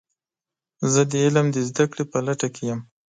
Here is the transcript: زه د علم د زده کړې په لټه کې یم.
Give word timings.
زه 0.91 1.01
د 1.11 1.13
علم 1.23 1.47
د 1.51 1.57
زده 1.69 1.85
کړې 1.91 2.03
په 2.11 2.17
لټه 2.27 2.47
کې 2.55 2.63
یم. 2.69 2.79